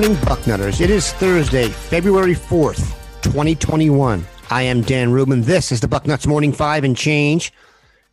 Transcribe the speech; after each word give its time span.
morning, 0.00 0.16
Bucknutters. 0.22 0.80
It 0.80 0.88
is 0.88 1.12
Thursday, 1.12 1.68
February 1.68 2.34
4th, 2.34 2.94
2021. 3.20 4.24
I 4.48 4.62
am 4.62 4.80
Dan 4.80 5.12
Rubin. 5.12 5.42
This 5.42 5.70
is 5.70 5.82
the 5.82 5.88
Bucknuts 5.88 6.26
Morning 6.26 6.54
Five 6.54 6.84
and 6.84 6.96
Change. 6.96 7.52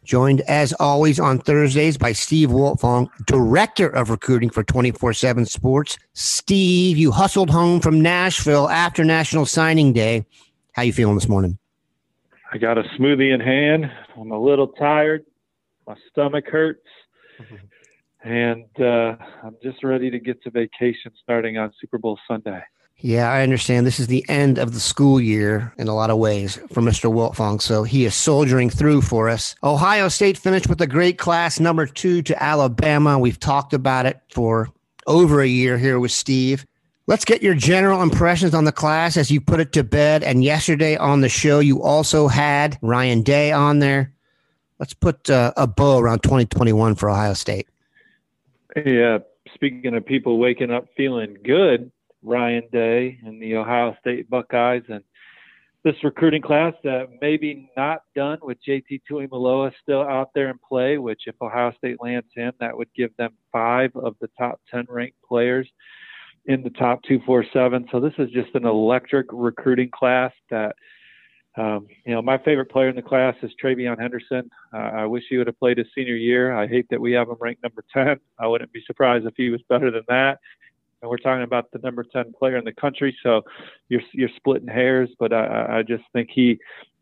Joined 0.03 0.41
as 0.41 0.73
always 0.81 1.17
on 1.17 1.39
Thursdays 1.39 1.97
by 1.97 2.11
Steve 2.11 2.49
Wiltfong, 2.49 3.07
Director 3.25 3.87
of 3.87 4.09
Recruiting 4.09 4.49
for 4.49 4.65
24 4.65 5.13
7 5.13 5.45
Sports. 5.45 5.97
Steve, 6.11 6.97
you 6.97 7.11
hustled 7.11 7.49
home 7.49 7.79
from 7.79 8.01
Nashville 8.01 8.67
after 8.67 9.05
National 9.05 9.45
Signing 9.45 9.93
Day. 9.93 10.25
How 10.73 10.81
you 10.81 10.91
feeling 10.91 11.15
this 11.15 11.29
morning? 11.29 11.57
I 12.51 12.57
got 12.57 12.77
a 12.77 12.83
smoothie 12.99 13.33
in 13.33 13.39
hand. 13.39 13.89
I'm 14.19 14.31
a 14.31 14.37
little 14.37 14.67
tired. 14.67 15.25
My 15.87 15.95
stomach 16.11 16.49
hurts 16.49 16.83
and 18.23 18.65
uh, 18.79 19.15
I'm 19.43 19.55
just 19.63 19.83
ready 19.83 20.09
to 20.11 20.19
get 20.19 20.41
to 20.43 20.49
vacation 20.49 21.11
starting 21.21 21.57
on 21.57 21.71
Super 21.79 21.97
Bowl 21.97 22.19
Sunday. 22.27 22.61
Yeah, 22.99 23.31
I 23.31 23.43
understand. 23.43 23.85
This 23.85 23.99
is 23.99 24.07
the 24.07 24.27
end 24.27 24.57
of 24.57 24.73
the 24.73 24.79
school 24.79 25.21
year 25.21 25.71
in 25.77 25.87
a 25.87 25.93
lot 25.93 26.09
of 26.09 26.17
ways 26.17 26.55
for 26.71 26.81
Mr. 26.81 27.13
Wiltfong. 27.13 27.61
So 27.61 27.83
he 27.83 28.05
is 28.05 28.15
soldiering 28.15 28.71
through 28.71 29.03
for 29.03 29.29
us. 29.29 29.55
Ohio 29.63 30.07
State 30.07 30.35
finished 30.35 30.67
with 30.67 30.81
a 30.81 30.87
great 30.87 31.19
class, 31.19 31.59
number 31.59 31.85
two 31.85 32.23
to 32.23 32.43
Alabama. 32.43 33.19
We've 33.19 33.39
talked 33.39 33.73
about 33.73 34.07
it 34.07 34.19
for 34.31 34.69
over 35.05 35.41
a 35.41 35.47
year 35.47 35.77
here 35.77 35.99
with 35.99 36.11
Steve. 36.11 36.65
Let's 37.05 37.23
get 37.23 37.43
your 37.43 37.53
general 37.53 38.01
impressions 38.01 38.55
on 38.55 38.65
the 38.65 38.71
class 38.71 39.15
as 39.15 39.29
you 39.29 39.41
put 39.41 39.59
it 39.59 39.73
to 39.73 39.83
bed. 39.83 40.23
And 40.23 40.43
yesterday 40.43 40.97
on 40.97 41.21
the 41.21 41.29
show, 41.29 41.59
you 41.59 41.83
also 41.83 42.27
had 42.27 42.79
Ryan 42.81 43.21
Day 43.21 43.51
on 43.51 43.77
there. 43.77 44.11
Let's 44.79 44.93
put 44.93 45.29
uh, 45.29 45.53
a 45.55 45.67
bow 45.67 45.99
around 45.99 46.23
2021 46.23 46.95
for 46.95 47.09
Ohio 47.09 47.33
State. 47.33 47.67
Yeah, 48.85 49.15
uh, 49.15 49.19
speaking 49.55 49.95
of 49.95 50.05
people 50.05 50.37
waking 50.37 50.71
up 50.71 50.85
feeling 50.95 51.37
good, 51.43 51.91
Ryan 52.21 52.63
Day 52.71 53.17
and 53.25 53.41
the 53.41 53.55
Ohio 53.55 53.95
State 53.99 54.29
Buckeyes 54.29 54.83
and 54.89 55.03
this 55.83 55.95
recruiting 56.03 56.41
class 56.41 56.73
that 56.83 57.07
maybe 57.21 57.71
not 57.75 58.01
done 58.15 58.37
with 58.41 58.57
JT 58.67 59.01
Tuimoloau 59.09 59.71
still 59.81 60.01
out 60.01 60.29
there 60.35 60.49
in 60.49 60.59
play, 60.67 60.97
which 60.97 61.21
if 61.25 61.35
Ohio 61.41 61.73
State 61.77 61.97
lands 62.01 62.27
him, 62.35 62.51
that 62.59 62.77
would 62.77 62.89
give 62.95 63.15
them 63.17 63.31
five 63.51 63.95
of 63.95 64.15
the 64.21 64.29
top 64.37 64.59
10 64.69 64.85
ranked 64.89 65.17
players 65.27 65.67
in 66.45 66.61
the 66.61 66.69
top 66.71 67.01
247. 67.03 67.87
So 67.91 67.99
this 67.99 68.13
is 68.19 68.29
just 68.31 68.53
an 68.53 68.65
electric 68.65 69.27
recruiting 69.31 69.89
class 69.91 70.33
that– 70.51 70.75
um, 71.57 71.87
you 72.05 72.13
know, 72.13 72.21
my 72.21 72.37
favorite 72.37 72.69
player 72.71 72.89
in 72.89 72.95
the 72.95 73.01
class 73.01 73.35
is 73.41 73.51
TreVeyon 73.61 73.99
Henderson. 73.99 74.49
Uh, 74.73 74.77
I 74.77 75.05
wish 75.05 75.23
he 75.27 75.37
would 75.37 75.47
have 75.47 75.59
played 75.59 75.79
his 75.79 75.87
senior 75.95 76.15
year. 76.15 76.55
I 76.55 76.67
hate 76.67 76.85
that 76.91 77.01
we 77.01 77.11
have 77.13 77.29
him 77.29 77.37
ranked 77.39 77.63
number 77.63 77.83
10. 77.93 78.17
I 78.39 78.47
wouldn't 78.47 78.71
be 78.71 78.83
surprised 78.85 79.25
if 79.25 79.33
he 79.35 79.49
was 79.49 79.61
better 79.67 79.89
than 79.89 80.03
that. 80.07 80.39
And 81.01 81.09
we're 81.09 81.17
talking 81.17 81.43
about 81.43 81.71
the 81.71 81.79
number 81.79 82.03
10 82.03 82.33
player 82.37 82.57
in 82.57 82.65
the 82.65 82.73
country, 82.73 83.15
so 83.21 83.43
you're 83.89 84.01
you're 84.13 84.29
splitting 84.35 84.67
hairs. 84.67 85.09
But 85.19 85.31
I, 85.31 85.79
I 85.79 85.83
just 85.83 86.03
think 86.11 86.29
he 86.33 86.57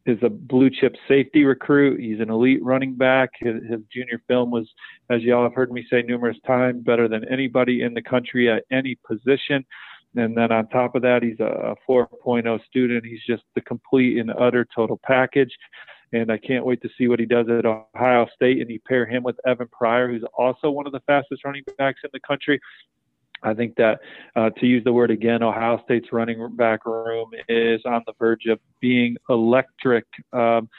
is 0.05 0.19
a 0.21 0.29
blue 0.29 0.69
chip 0.69 0.95
safety 1.07 1.43
recruit. 1.45 1.99
He's 1.99 2.19
an 2.19 2.29
elite 2.29 2.63
running 2.63 2.95
back. 2.95 3.31
His, 3.39 3.55
his 3.69 3.79
junior 3.91 4.21
film 4.27 4.51
was, 4.51 4.67
as 5.09 5.21
y'all 5.21 5.43
have 5.43 5.53
heard 5.53 5.71
me 5.71 5.85
say 5.89 6.01
numerous 6.01 6.37
times, 6.45 6.83
better 6.83 7.07
than 7.07 7.25
anybody 7.31 7.81
in 7.81 7.93
the 7.93 8.01
country 8.01 8.51
at 8.51 8.63
any 8.71 8.95
position. 9.07 9.65
And 10.15 10.37
then 10.37 10.51
on 10.51 10.67
top 10.69 10.95
of 10.95 11.01
that, 11.01 11.23
he's 11.23 11.39
a 11.39 11.75
4.0 11.87 12.65
student. 12.65 13.05
He's 13.05 13.23
just 13.27 13.43
the 13.53 13.61
complete 13.61 14.17
and 14.17 14.31
utter 14.39 14.65
total 14.73 14.99
package. 15.03 15.51
And 16.13 16.31
I 16.31 16.37
can't 16.37 16.65
wait 16.65 16.81
to 16.83 16.89
see 16.97 17.07
what 17.07 17.19
he 17.19 17.25
does 17.25 17.47
at 17.49 17.65
Ohio 17.65 18.27
State. 18.33 18.61
And 18.61 18.69
you 18.69 18.79
pair 18.87 19.05
him 19.05 19.23
with 19.23 19.35
Evan 19.45 19.67
Pryor, 19.67 20.07
who's 20.07 20.23
also 20.37 20.69
one 20.69 20.85
of 20.85 20.93
the 20.93 21.01
fastest 21.01 21.43
running 21.43 21.63
backs 21.77 22.01
in 22.03 22.09
the 22.13 22.19
country. 22.21 22.59
I 23.43 23.53
think 23.53 23.75
that, 23.75 23.99
uh, 24.35 24.49
to 24.51 24.65
use 24.65 24.83
the 24.83 24.93
word 24.93 25.11
again, 25.11 25.43
Ohio 25.43 25.79
State's 25.83 26.11
running 26.11 26.55
back 26.55 26.85
room 26.85 27.31
is 27.49 27.81
on 27.85 28.01
the 28.07 28.13
verge 28.17 28.45
of 28.45 28.59
being 28.79 29.17
electric. 29.29 30.05
Um, 30.31 30.69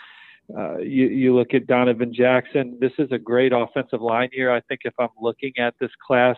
uh, 0.56 0.78
you, 0.78 1.08
you 1.08 1.34
look 1.34 1.54
at 1.54 1.66
Donovan 1.66 2.14
Jackson. 2.14 2.78
This 2.80 2.92
is 2.98 3.08
a 3.10 3.18
great 3.18 3.52
offensive 3.52 4.00
line 4.00 4.30
here. 4.32 4.50
I 4.50 4.60
think 4.62 4.80
if 4.84 4.94
I'm 4.98 5.08
looking 5.20 5.52
at 5.58 5.74
this 5.80 5.90
class 6.06 6.36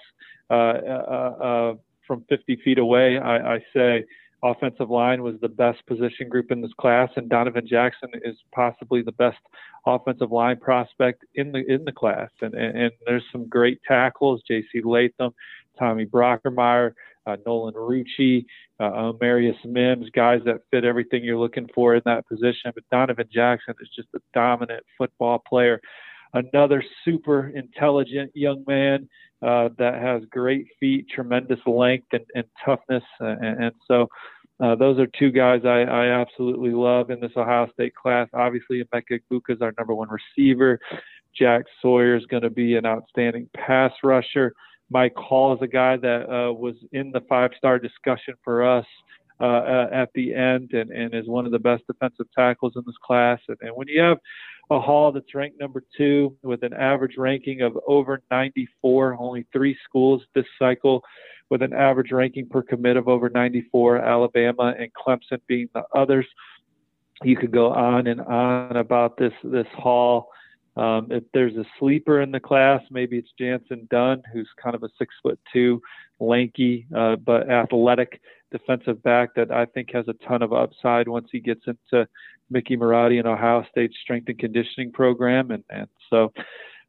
uh, 0.50 0.54
uh, 0.54 1.34
uh 1.42 1.74
from 2.08 2.24
50 2.28 2.56
feet 2.64 2.78
away, 2.78 3.18
I, 3.18 3.54
I 3.54 3.64
say 3.72 4.04
offensive 4.42 4.90
line 4.90 5.22
was 5.22 5.34
the 5.40 5.48
best 5.48 5.84
position 5.86 6.28
group 6.28 6.50
in 6.50 6.60
this 6.60 6.72
class, 6.80 7.10
and 7.16 7.28
Donovan 7.28 7.66
Jackson 7.66 8.08
is 8.24 8.36
possibly 8.52 9.02
the 9.02 9.12
best 9.12 9.38
offensive 9.86 10.32
line 10.32 10.58
prospect 10.58 11.24
in 11.34 11.52
the 11.52 11.64
in 11.70 11.84
the 11.84 11.92
class. 11.92 12.30
And 12.40 12.54
and, 12.54 12.76
and 12.76 12.92
there's 13.06 13.24
some 13.30 13.48
great 13.48 13.80
tackles: 13.86 14.42
J.C. 14.48 14.80
Latham, 14.82 15.32
Tommy 15.78 16.06
Brockermeyer, 16.06 16.94
uh, 17.26 17.36
Nolan 17.44 17.74
Rucci, 17.74 18.46
uh, 18.80 19.12
Marius 19.20 19.56
Mims, 19.64 20.08
guys 20.10 20.40
that 20.44 20.62
fit 20.70 20.84
everything 20.84 21.24
you're 21.24 21.38
looking 21.38 21.68
for 21.74 21.94
in 21.94 22.02
that 22.04 22.26
position. 22.26 22.72
But 22.74 22.84
Donovan 22.90 23.28
Jackson 23.32 23.74
is 23.80 23.88
just 23.94 24.08
a 24.14 24.20
dominant 24.34 24.84
football 24.96 25.42
player. 25.46 25.80
Another 26.34 26.82
super 27.04 27.48
intelligent 27.48 28.30
young 28.34 28.64
man 28.66 29.08
uh, 29.42 29.68
that 29.78 29.94
has 29.94 30.22
great 30.30 30.66
feet, 30.80 31.06
tremendous 31.08 31.60
length 31.66 32.08
and, 32.12 32.24
and 32.34 32.44
toughness. 32.64 33.04
Uh, 33.20 33.36
and, 33.40 33.64
and, 33.64 33.72
so 33.86 34.08
uh, 34.60 34.74
those 34.74 34.98
are 34.98 35.06
two 35.06 35.30
guys 35.30 35.60
I, 35.64 35.82
I, 35.82 36.06
absolutely 36.06 36.70
love 36.70 37.10
in 37.10 37.20
this 37.20 37.30
Ohio 37.36 37.68
State 37.72 37.94
class. 37.94 38.28
Obviously, 38.34 38.82
Emeka 38.82 39.20
Egbuka 39.20 39.54
is 39.54 39.62
our 39.62 39.72
number 39.78 39.94
one 39.94 40.08
receiver. 40.10 40.80
Jack 41.38 41.66
Sawyer 41.80 42.16
is 42.16 42.26
going 42.26 42.42
to 42.42 42.50
be 42.50 42.74
an 42.74 42.84
outstanding 42.84 43.48
pass 43.54 43.92
rusher. 44.02 44.52
Mike 44.90 45.14
Hall 45.14 45.54
is 45.54 45.60
a 45.62 45.68
guy 45.68 45.96
that 45.98 46.28
uh, 46.28 46.52
was 46.52 46.74
in 46.92 47.12
the 47.12 47.20
five-star 47.28 47.78
discussion 47.78 48.34
for 48.42 48.66
us 48.66 48.86
uh, 49.40 49.86
at 49.92 50.08
the 50.14 50.34
end 50.34 50.72
and, 50.72 50.90
and 50.90 51.14
is 51.14 51.28
one 51.28 51.46
of 51.46 51.52
the 51.52 51.58
best 51.58 51.86
defensive 51.86 52.26
tackles 52.36 52.72
in 52.74 52.82
this 52.86 52.96
class. 53.04 53.38
And, 53.48 53.56
and 53.60 53.76
when 53.76 53.86
you 53.88 54.00
have 54.00 54.18
a 54.70 54.80
Hall 54.80 55.12
that's 55.12 55.34
ranked 55.34 55.58
number 55.58 55.82
two 55.96 56.36
with 56.42 56.62
an 56.62 56.74
average 56.74 57.16
ranking 57.16 57.62
of 57.62 57.78
over 57.86 58.22
94. 58.30 59.16
Only 59.18 59.46
three 59.52 59.76
schools 59.84 60.22
this 60.34 60.44
cycle 60.58 61.02
with 61.50 61.62
an 61.62 61.72
average 61.72 62.12
ranking 62.12 62.48
per 62.48 62.62
commit 62.62 62.96
of 62.96 63.08
over 63.08 63.30
94, 63.30 63.98
Alabama 63.98 64.74
and 64.78 64.90
Clemson 64.92 65.40
being 65.46 65.68
the 65.74 65.84
others. 65.94 66.26
You 67.22 67.36
could 67.36 67.50
go 67.50 67.72
on 67.72 68.06
and 68.06 68.20
on 68.20 68.76
about 68.76 69.16
this 69.16 69.32
this 69.42 69.66
Hall. 69.74 70.28
Um, 70.76 71.08
if 71.10 71.24
there's 71.34 71.56
a 71.56 71.64
sleeper 71.80 72.20
in 72.20 72.30
the 72.30 72.38
class, 72.38 72.80
maybe 72.90 73.18
it's 73.18 73.30
Jantzen 73.40 73.88
Dunn, 73.88 74.22
who's 74.32 74.48
kind 74.62 74.76
of 74.76 74.84
a 74.84 74.88
six 74.96 75.12
foot 75.22 75.40
two, 75.52 75.82
lanky 76.20 76.86
uh, 76.94 77.16
but 77.16 77.50
athletic 77.50 78.20
defensive 78.50 79.02
back 79.02 79.34
that 79.36 79.50
I 79.50 79.66
think 79.66 79.90
has 79.92 80.06
a 80.08 80.14
ton 80.26 80.42
of 80.42 80.52
upside 80.52 81.08
once 81.08 81.28
he 81.30 81.40
gets 81.40 81.62
into 81.66 82.06
Mickey 82.50 82.76
Marotti 82.76 83.18
and 83.18 83.28
Ohio 83.28 83.64
State's 83.70 83.96
strength 84.02 84.28
and 84.28 84.38
conditioning 84.38 84.92
program. 84.92 85.50
And, 85.50 85.64
and 85.70 85.88
so 86.10 86.32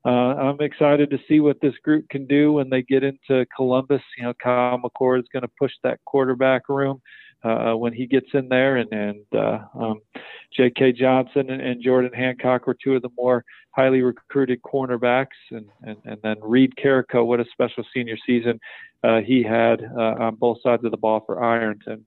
uh, 0.06 0.10
I'm 0.10 0.62
excited 0.62 1.10
to 1.10 1.20
see 1.28 1.40
what 1.42 1.60
this 1.62 1.76
group 1.84 2.08
can 2.10 2.26
do 2.26 2.54
when 2.54 2.70
they 2.70 2.82
get 2.82 3.04
into 3.04 3.46
Columbus. 3.56 4.02
You 4.18 4.24
know, 4.24 4.34
Kyle 4.42 4.80
McCord 4.80 5.20
is 5.20 5.28
going 5.34 5.44
to 5.44 5.52
push 5.60 5.74
that 5.84 6.00
quarterback 6.06 6.70
room 6.70 7.02
uh, 7.44 7.74
when 7.74 7.94
he 7.94 8.06
gets 8.06 8.28
in 8.34 8.50
there, 8.50 8.78
and 8.78 8.92
and 8.92 9.26
uh, 9.34 9.60
um, 9.80 10.02
J.K. 10.56 10.94
Johnson 10.94 11.50
and, 11.50 11.62
and, 11.62 11.82
Jordan 11.82 12.12
Hancock 12.14 12.68
were 12.68 12.76
two 12.82 12.96
of 12.96 13.02
the 13.02 13.10
more 13.18 13.46
highly 13.72 14.02
recruited 14.02 14.62
cornerbacks, 14.62 15.38
and 15.52 15.68
and, 15.84 15.98
and 16.06 16.18
then 16.22 16.38
Reid 16.42 16.76
Carrico, 16.76 17.24
what 17.24 17.40
a 17.40 17.46
special 17.52 17.84
senior 17.94 18.18
season 18.26 18.60
uh, 19.04 19.22
he 19.22 19.44
had 19.44 19.82
uh, 19.84 20.16
on 20.20 20.36
both 20.36 20.62
sides 20.62 20.84
of 20.84 20.92
the 20.92 20.98
ball 20.98 21.24
for 21.26 21.44
Ironton. 21.44 22.06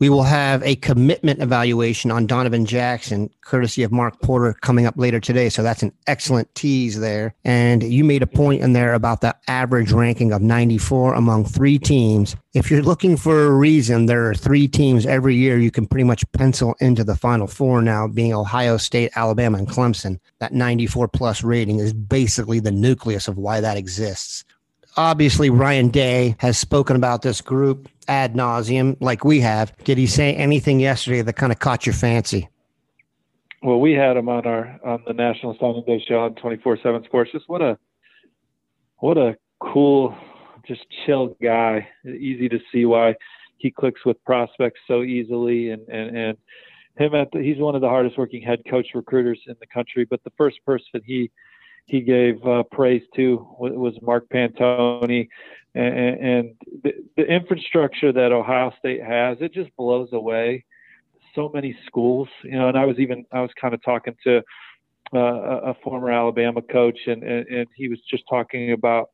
We 0.00 0.10
will 0.10 0.22
have 0.22 0.62
a 0.62 0.76
commitment 0.76 1.42
evaluation 1.42 2.12
on 2.12 2.28
Donovan 2.28 2.66
Jackson, 2.66 3.30
courtesy 3.40 3.82
of 3.82 3.90
Mark 3.90 4.20
Porter, 4.22 4.52
coming 4.60 4.86
up 4.86 4.94
later 4.96 5.18
today. 5.18 5.48
So 5.48 5.64
that's 5.64 5.82
an 5.82 5.92
excellent 6.06 6.54
tease 6.54 7.00
there. 7.00 7.34
And 7.44 7.82
you 7.82 8.04
made 8.04 8.22
a 8.22 8.26
point 8.28 8.62
in 8.62 8.74
there 8.74 8.94
about 8.94 9.22
the 9.22 9.34
average 9.48 9.90
ranking 9.90 10.32
of 10.32 10.40
94 10.40 11.14
among 11.14 11.46
three 11.46 11.80
teams. 11.80 12.36
If 12.54 12.70
you're 12.70 12.82
looking 12.82 13.16
for 13.16 13.46
a 13.46 13.50
reason, 13.50 14.06
there 14.06 14.30
are 14.30 14.34
three 14.34 14.68
teams 14.68 15.04
every 15.04 15.34
year 15.34 15.58
you 15.58 15.72
can 15.72 15.88
pretty 15.88 16.04
much 16.04 16.30
pencil 16.30 16.76
into 16.78 17.02
the 17.02 17.16
final 17.16 17.48
four 17.48 17.82
now, 17.82 18.06
being 18.06 18.32
Ohio 18.32 18.76
State, 18.76 19.10
Alabama, 19.16 19.58
and 19.58 19.68
Clemson. 19.68 20.20
That 20.38 20.52
94 20.52 21.08
plus 21.08 21.42
rating 21.42 21.80
is 21.80 21.92
basically 21.92 22.60
the 22.60 22.70
nucleus 22.70 23.26
of 23.26 23.36
why 23.36 23.60
that 23.60 23.76
exists 23.76 24.44
obviously 24.98 25.48
Ryan 25.48 25.88
Day 25.88 26.36
has 26.40 26.58
spoken 26.58 26.96
about 26.96 27.22
this 27.22 27.40
group 27.40 27.88
ad 28.08 28.34
nauseum, 28.34 28.96
like 29.00 29.24
we 29.24 29.40
have. 29.40 29.72
Did 29.84 29.96
he 29.96 30.06
say 30.06 30.34
anything 30.34 30.80
yesterday 30.80 31.22
that 31.22 31.34
kind 31.34 31.52
of 31.52 31.60
caught 31.60 31.86
your 31.86 31.94
fancy? 31.94 32.48
Well, 33.62 33.80
we 33.80 33.92
had 33.92 34.16
him 34.16 34.28
on 34.28 34.44
our 34.44 34.78
on 34.84 35.02
the 35.06 35.14
National 35.14 35.56
Signing 35.58 35.84
Day 35.86 36.04
show 36.06 36.20
on 36.20 36.34
twenty 36.34 36.56
four 36.58 36.78
seven 36.82 37.02
Sports. 37.04 37.30
Just 37.32 37.48
what 37.48 37.62
a 37.62 37.78
what 38.98 39.16
a 39.16 39.36
cool, 39.60 40.16
just 40.66 40.84
chill 41.06 41.36
guy. 41.42 41.88
Easy 42.04 42.48
to 42.48 42.58
see 42.72 42.84
why 42.84 43.14
he 43.58 43.70
clicks 43.70 44.04
with 44.04 44.22
prospects 44.24 44.80
so 44.86 45.02
easily, 45.02 45.70
and 45.70 45.88
and 45.88 46.16
and 46.16 46.38
him 46.98 47.14
at 47.14 47.30
the, 47.32 47.40
he's 47.40 47.58
one 47.58 47.74
of 47.74 47.80
the 47.80 47.88
hardest 47.88 48.18
working 48.18 48.42
head 48.42 48.60
coach 48.68 48.88
recruiters 48.94 49.40
in 49.46 49.54
the 49.60 49.66
country. 49.66 50.04
But 50.04 50.22
the 50.24 50.32
first 50.36 50.64
person 50.64 51.00
he 51.04 51.30
he 51.88 52.02
gave 52.02 52.46
uh, 52.46 52.62
praise 52.70 53.02
to 53.16 53.46
was 53.58 53.94
Mark 54.02 54.28
Pantoni, 54.28 55.28
and, 55.74 55.94
and 56.20 56.54
the, 56.84 56.92
the, 57.16 57.24
infrastructure 57.24 58.12
that 58.12 58.30
Ohio 58.30 58.72
State 58.78 59.02
has, 59.02 59.38
it 59.40 59.54
just 59.54 59.74
blows 59.76 60.10
away. 60.12 60.64
So 61.34 61.50
many 61.52 61.76
schools, 61.86 62.28
you 62.44 62.58
know, 62.58 62.68
and 62.68 62.76
I 62.76 62.84
was 62.84 62.98
even 62.98 63.24
I 63.32 63.40
was 63.40 63.50
kind 63.60 63.72
of 63.72 63.82
talking 63.82 64.14
to 64.24 64.42
uh, 65.14 65.18
a 65.18 65.74
former 65.82 66.10
Alabama 66.10 66.60
coach, 66.60 66.98
and, 67.06 67.22
and 67.22 67.46
and 67.48 67.66
he 67.74 67.88
was 67.88 68.00
just 68.10 68.24
talking 68.28 68.72
about 68.72 69.08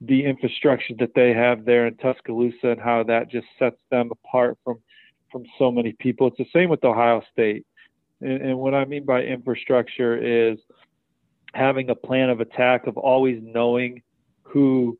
the 0.00 0.24
infrastructure 0.24 0.94
that 0.98 1.14
they 1.14 1.32
have 1.32 1.64
there 1.64 1.86
in 1.86 1.96
Tuscaloosa 1.96 2.68
and 2.68 2.80
how 2.80 3.04
that 3.04 3.30
just 3.30 3.46
sets 3.58 3.80
them 3.90 4.10
apart 4.10 4.58
from 4.64 4.78
from 5.30 5.44
so 5.56 5.70
many 5.70 5.92
people. 6.00 6.26
It's 6.26 6.38
the 6.38 6.46
same 6.52 6.68
with 6.68 6.84
Ohio 6.84 7.22
State, 7.32 7.64
and, 8.20 8.42
and 8.42 8.58
what 8.58 8.74
I 8.74 8.86
mean 8.86 9.04
by 9.04 9.22
infrastructure 9.22 10.16
is 10.16 10.58
having 11.54 11.90
a 11.90 11.94
plan 11.94 12.30
of 12.30 12.40
attack 12.40 12.86
of 12.86 12.96
always 12.96 13.40
knowing 13.42 14.02
who 14.42 14.98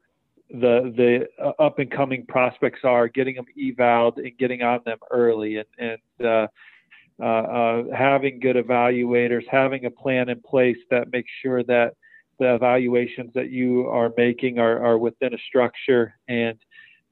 the 0.50 0.92
the 0.96 1.28
uh, 1.44 1.62
up 1.62 1.78
and 1.78 1.90
coming 1.90 2.24
prospects 2.26 2.80
are, 2.84 3.08
getting 3.08 3.36
them 3.36 3.46
evaled 3.56 4.18
and 4.18 4.36
getting 4.38 4.62
on 4.62 4.80
them 4.84 4.98
early, 5.10 5.56
and 5.56 5.66
and 5.78 6.26
uh, 6.26 6.46
uh, 7.20 7.24
uh, 7.24 7.82
having 7.94 8.40
good 8.40 8.56
evaluators, 8.56 9.42
having 9.50 9.84
a 9.84 9.90
plan 9.90 10.28
in 10.28 10.40
place 10.40 10.78
that 10.90 11.12
makes 11.12 11.30
sure 11.42 11.62
that 11.64 11.94
the 12.38 12.54
evaluations 12.54 13.32
that 13.34 13.50
you 13.50 13.88
are 13.88 14.12
making 14.16 14.58
are, 14.58 14.82
are 14.84 14.98
within 14.98 15.34
a 15.34 15.38
structure 15.48 16.14
and 16.28 16.58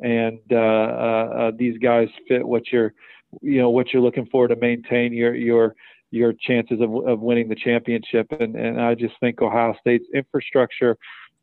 and 0.00 0.38
uh, 0.52 0.56
uh, 0.56 1.50
these 1.56 1.78
guys 1.78 2.08
fit 2.28 2.46
what 2.46 2.70
you're 2.70 2.94
you 3.42 3.58
know 3.58 3.70
what 3.70 3.92
you're 3.92 4.02
looking 4.02 4.26
for 4.26 4.46
to 4.46 4.56
maintain 4.56 5.12
your 5.12 5.34
your 5.34 5.74
your 6.10 6.32
chances 6.32 6.80
of, 6.80 6.94
of 7.06 7.20
winning 7.20 7.48
the 7.48 7.54
championship. 7.54 8.26
And, 8.38 8.54
and 8.54 8.80
I 8.80 8.94
just 8.94 9.14
think 9.20 9.42
Ohio 9.42 9.74
State's 9.80 10.06
infrastructure 10.14 10.96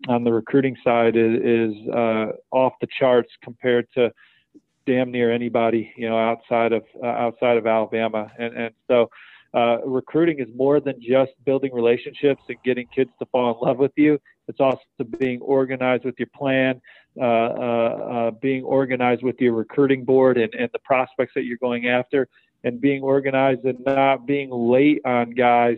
on 0.08 0.24
the 0.24 0.32
recruiting 0.32 0.76
side 0.84 1.16
is, 1.16 1.40
is 1.44 1.90
uh, 1.90 2.28
off 2.52 2.74
the 2.82 2.88
charts 3.00 3.30
compared 3.44 3.88
to 3.96 4.12
damn 4.86 5.12
near 5.12 5.32
anybody, 5.32 5.92
you 5.96 6.10
know, 6.10 6.18
outside 6.18 6.74
of 6.74 6.84
uh, 7.02 7.08
outside 7.08 7.58
of 7.58 7.68
Alabama. 7.68 8.32
And 8.38 8.56
and 8.56 8.74
so 8.88 9.10
uh, 9.54 9.78
recruiting 9.86 10.40
is 10.40 10.48
more 10.56 10.80
than 10.80 10.96
just 11.00 11.32
building 11.46 11.72
relationships 11.74 12.42
and 12.50 12.58
getting 12.66 12.88
kids 12.88 13.12
to 13.20 13.26
fall 13.28 13.52
in 13.52 13.68
love 13.68 13.78
with 13.78 13.92
you. 13.96 14.20
It's 14.48 14.60
also 14.60 14.82
being 15.20 15.40
organized 15.42 16.04
with 16.04 16.16
your 16.18 16.28
plan, 16.36 16.82
uh, 17.22 17.24
uh, 17.24 17.26
uh 17.26 18.32
being 18.32 18.64
organized 18.64 19.24
with 19.24 19.40
your 19.40 19.54
recruiting 19.54 20.04
board 20.04 20.38
and, 20.38 20.54
and 20.54 20.70
the 20.74 20.80
prospects 20.80 21.34
that 21.36 21.44
you're 21.44 21.60
going 21.60 21.88
after, 21.88 22.28
and 22.64 22.80
being 22.80 23.02
organized 23.02 23.64
and 23.66 23.80
not 23.86 24.26
being 24.26 24.50
late 24.50 25.02
on 25.06 25.32
guys. 25.32 25.78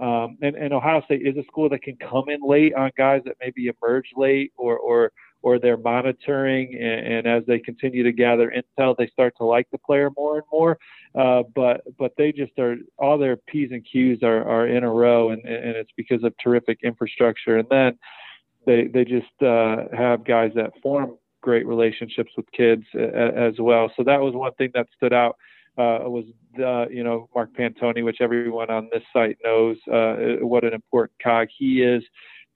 Um, 0.00 0.38
and, 0.40 0.56
and 0.56 0.72
Ohio 0.72 1.02
State 1.02 1.26
is 1.26 1.36
a 1.36 1.44
school 1.44 1.68
that 1.68 1.82
can 1.82 1.96
come 1.96 2.28
in 2.28 2.40
late 2.42 2.74
on 2.74 2.90
guys 2.96 3.22
that 3.26 3.36
maybe 3.40 3.66
emerge 3.68 4.06
late 4.16 4.52
or 4.56 4.78
or 4.78 5.12
or 5.42 5.58
they're 5.58 5.76
monitoring 5.76 6.74
and, 6.74 7.06
and, 7.06 7.26
as 7.26 7.42
they 7.46 7.58
continue 7.58 8.02
to 8.02 8.12
gather 8.12 8.52
intel, 8.52 8.94
they 8.96 9.06
start 9.08 9.34
to 9.38 9.44
like 9.44 9.66
the 9.72 9.78
player 9.78 10.10
more 10.14 10.36
and 10.36 10.44
more. 10.52 10.78
Uh, 11.14 11.42
but 11.54 11.82
but 11.98 12.12
they 12.16 12.30
just 12.30 12.52
are 12.58 12.76
all 12.98 13.18
their 13.18 13.36
p's 13.36 13.70
and 13.72 13.86
q's 13.90 14.22
are, 14.22 14.46
are 14.48 14.66
in 14.66 14.84
a 14.84 14.90
row, 14.90 15.30
and, 15.30 15.42
and 15.44 15.76
it's 15.76 15.90
because 15.96 16.22
of 16.24 16.32
terrific 16.42 16.78
infrastructure. 16.82 17.58
And 17.58 17.68
then 17.70 17.98
they 18.66 18.86
they 18.86 19.04
just 19.04 19.42
uh, 19.42 19.84
have 19.96 20.24
guys 20.24 20.52
that 20.54 20.72
form 20.82 21.16
great 21.42 21.66
relationships 21.66 22.30
with 22.36 22.46
kids 22.52 22.84
as 22.94 23.54
well. 23.58 23.90
So 23.96 24.04
that 24.04 24.20
was 24.20 24.34
one 24.34 24.52
thing 24.54 24.70
that 24.74 24.86
stood 24.96 25.12
out 25.12 25.36
uh, 25.78 26.00
was 26.04 26.24
uh, 26.58 26.88
you 26.88 27.04
know 27.04 27.28
Mark 27.34 27.50
Pantoni, 27.54 28.04
which 28.04 28.20
everyone 28.20 28.70
on 28.70 28.88
this 28.92 29.02
site 29.12 29.38
knows 29.44 29.76
uh, 29.92 30.44
what 30.44 30.64
an 30.64 30.74
important 30.74 31.16
cog 31.22 31.48
he 31.56 31.82
is 31.82 32.02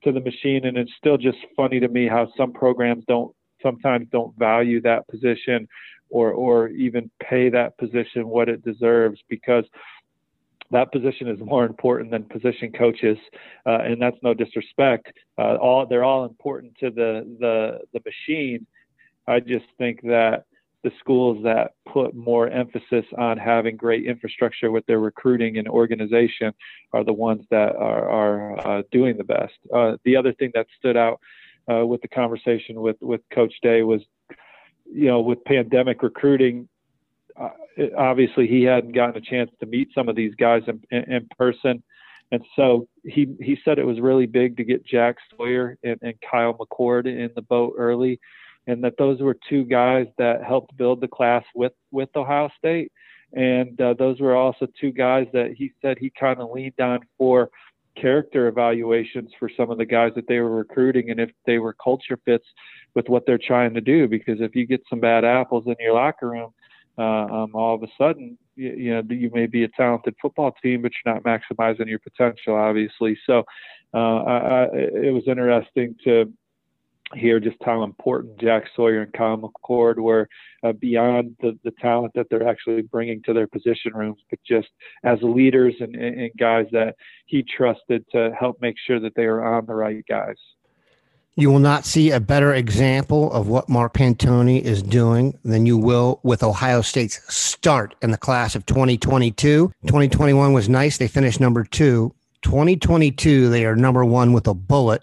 to 0.02 0.12
the 0.12 0.20
machine, 0.20 0.66
and 0.66 0.76
it's 0.76 0.92
still 0.98 1.16
just 1.16 1.38
funny 1.56 1.80
to 1.80 1.88
me 1.88 2.06
how 2.06 2.28
some 2.36 2.52
programs 2.52 3.04
don't 3.06 3.34
sometimes 3.62 4.06
don't 4.12 4.36
value 4.38 4.80
that 4.82 5.06
position 5.08 5.66
or 6.10 6.32
or 6.32 6.68
even 6.68 7.10
pay 7.22 7.48
that 7.48 7.76
position 7.78 8.28
what 8.28 8.48
it 8.48 8.64
deserves 8.64 9.20
because 9.28 9.64
that 10.70 10.90
position 10.92 11.28
is 11.28 11.38
more 11.40 11.64
important 11.64 12.10
than 12.10 12.24
position 12.24 12.72
coaches, 12.72 13.18
uh, 13.66 13.78
and 13.82 14.00
that's 14.00 14.16
no 14.22 14.34
disrespect. 14.34 15.12
Uh, 15.38 15.56
all 15.56 15.86
they're 15.86 16.04
all 16.04 16.24
important 16.24 16.74
to 16.78 16.90
the 16.90 17.36
the 17.40 17.80
the 17.92 18.00
machine. 18.04 18.66
I 19.26 19.40
just 19.40 19.66
think 19.78 20.02
that 20.02 20.44
the 20.84 20.92
schools 21.00 21.42
that 21.42 21.72
put 21.90 22.14
more 22.14 22.48
emphasis 22.48 23.06
on 23.16 23.38
having 23.38 23.74
great 23.74 24.04
infrastructure 24.04 24.70
with 24.70 24.84
their 24.84 25.00
recruiting 25.00 25.56
and 25.56 25.66
organization 25.66 26.52
are 26.92 27.02
the 27.02 27.12
ones 27.12 27.42
that 27.50 27.74
are, 27.74 28.08
are 28.08 28.68
uh, 28.68 28.82
doing 28.92 29.16
the 29.16 29.24
best. 29.24 29.54
Uh, 29.74 29.96
the 30.04 30.14
other 30.14 30.34
thing 30.34 30.50
that 30.54 30.66
stood 30.78 30.96
out 30.96 31.20
uh, 31.72 31.86
with 31.86 32.02
the 32.02 32.08
conversation 32.08 32.82
with, 32.82 32.96
with 33.00 33.22
Coach 33.32 33.54
Day 33.62 33.82
was, 33.82 34.02
you 34.84 35.06
know, 35.06 35.20
with 35.20 35.42
pandemic 35.44 36.02
recruiting, 36.02 36.68
uh, 37.40 37.48
obviously 37.96 38.46
he 38.46 38.62
hadn't 38.62 38.92
gotten 38.92 39.16
a 39.16 39.20
chance 39.22 39.50
to 39.60 39.66
meet 39.66 39.88
some 39.94 40.10
of 40.10 40.16
these 40.16 40.34
guys 40.34 40.62
in, 40.66 40.82
in, 40.90 41.12
in, 41.12 41.28
person. 41.38 41.82
And 42.30 42.44
so 42.56 42.88
he, 43.04 43.34
he 43.40 43.56
said 43.64 43.78
it 43.78 43.86
was 43.86 44.00
really 44.00 44.26
big 44.26 44.58
to 44.58 44.64
get 44.64 44.84
Jack 44.84 45.16
Sawyer 45.34 45.78
and, 45.82 45.98
and 46.02 46.14
Kyle 46.30 46.52
McCord 46.52 47.06
in 47.06 47.30
the 47.34 47.42
boat 47.42 47.74
early 47.78 48.20
and 48.66 48.82
that 48.84 48.94
those 48.98 49.20
were 49.20 49.36
two 49.48 49.64
guys 49.64 50.06
that 50.18 50.42
helped 50.42 50.76
build 50.76 51.00
the 51.00 51.08
class 51.08 51.44
with 51.54 51.72
with 51.90 52.08
Ohio 52.16 52.48
State, 52.58 52.92
and 53.32 53.80
uh, 53.80 53.94
those 53.98 54.20
were 54.20 54.36
also 54.36 54.66
two 54.80 54.92
guys 54.92 55.26
that 55.32 55.52
he 55.56 55.72
said 55.82 55.98
he 55.98 56.10
kind 56.18 56.40
of 56.40 56.50
leaned 56.50 56.80
on 56.80 57.00
for 57.18 57.50
character 57.96 58.48
evaluations 58.48 59.30
for 59.38 59.48
some 59.56 59.70
of 59.70 59.78
the 59.78 59.84
guys 59.84 60.10
that 60.16 60.26
they 60.26 60.40
were 60.40 60.56
recruiting 60.56 61.10
and 61.10 61.20
if 61.20 61.30
they 61.46 61.58
were 61.58 61.74
culture 61.74 62.18
fits 62.24 62.44
with 62.94 63.08
what 63.08 63.24
they're 63.24 63.38
trying 63.38 63.72
to 63.72 63.80
do. 63.80 64.08
Because 64.08 64.40
if 64.40 64.56
you 64.56 64.66
get 64.66 64.82
some 64.90 64.98
bad 64.98 65.24
apples 65.24 65.64
in 65.66 65.76
your 65.78 65.94
locker 65.94 66.28
room 66.28 66.52
uh, 66.96 67.02
um, 67.02 67.50
all 67.54 67.74
of 67.74 67.82
a 67.82 67.88
sudden 67.98 68.38
you, 68.56 68.70
you 68.70 68.94
know 68.94 69.02
you 69.08 69.30
may 69.32 69.46
be 69.46 69.64
a 69.64 69.68
talented 69.68 70.14
football 70.22 70.54
team 70.62 70.82
but 70.82 70.92
you're 71.04 71.14
not 71.14 71.22
maximizing 71.24 71.88
your 71.88 71.98
potential 71.98 72.54
obviously. 72.54 73.18
So 73.26 73.44
uh, 73.92 74.22
I, 74.22 74.36
I, 74.36 74.64
it 74.74 75.12
was 75.12 75.24
interesting 75.26 75.96
to 76.04 76.32
hear 77.14 77.38
just 77.38 77.56
how 77.64 77.82
important 77.82 78.40
Jack 78.40 78.64
Sawyer 78.74 79.02
and 79.02 79.12
Kyle 79.12 79.36
McCord 79.36 79.96
were 79.96 80.28
uh, 80.62 80.72
beyond 80.72 81.36
the, 81.40 81.58
the 81.64 81.72
talent 81.72 82.12
that 82.14 82.26
they're 82.30 82.48
actually 82.48 82.82
bringing 82.82 83.22
to 83.24 83.32
their 83.32 83.46
position 83.46 83.92
rooms, 83.94 84.18
but 84.30 84.38
just 84.46 84.68
as 85.04 85.18
leaders 85.22 85.74
and, 85.80 85.94
and 85.94 86.30
guys 86.38 86.66
that 86.72 86.96
he 87.26 87.42
trusted 87.42 88.04
to 88.12 88.34
help 88.38 88.60
make 88.60 88.76
sure 88.86 88.98
that 89.00 89.14
they 89.14 89.24
are 89.24 89.44
on 89.44 89.66
the 89.66 89.74
right 89.74 90.04
guys. 90.08 90.36
You 91.36 91.50
will 91.50 91.58
not 91.58 91.84
see 91.84 92.12
a 92.12 92.20
better 92.20 92.54
example 92.54 93.32
of 93.32 93.48
what 93.48 93.68
Mark 93.68 93.94
Pantoni 93.94 94.62
is 94.62 94.82
doing 94.84 95.36
than 95.44 95.66
you 95.66 95.76
will 95.76 96.20
with 96.22 96.44
Ohio 96.44 96.80
State's 96.80 97.20
start 97.34 97.96
in 98.02 98.12
the 98.12 98.16
class 98.16 98.54
of 98.54 98.64
2022. 98.66 99.72
2021 99.82 100.52
was 100.52 100.68
nice. 100.68 100.96
They 100.96 101.08
finished 101.08 101.40
number 101.40 101.64
two. 101.64 102.14
2022, 102.42 103.48
they 103.48 103.64
are 103.64 103.74
number 103.74 104.04
one 104.04 104.32
with 104.32 104.46
a 104.46 104.54
bullet. 104.54 105.02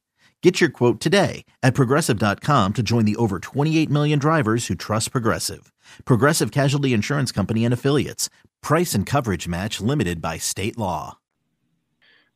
Get 0.41 0.59
your 0.59 0.71
quote 0.71 0.99
today 0.99 1.45
at 1.61 1.75
progressive.com 1.75 2.73
to 2.73 2.81
join 2.81 3.05
the 3.05 3.15
over 3.17 3.37
28 3.39 3.91
million 3.91 4.17
drivers 4.17 4.65
who 4.65 4.73
trust 4.75 5.11
Progressive. 5.11 5.71
Progressive 6.03 6.49
Casualty 6.51 6.93
Insurance 6.93 7.31
Company 7.31 7.63
and 7.63 7.73
Affiliates. 7.73 8.27
Price 8.63 8.95
and 8.95 9.05
coverage 9.05 9.47
match 9.47 9.79
limited 9.79 10.19
by 10.19 10.39
state 10.39 10.79
law. 10.79 11.19